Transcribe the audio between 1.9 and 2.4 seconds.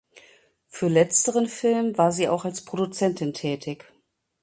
war sie